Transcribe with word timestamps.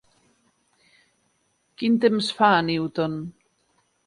Quin 1.83 1.99
temps 2.07 2.31
fa 2.39 2.51
a 2.57 2.65
Newton? 2.71 3.23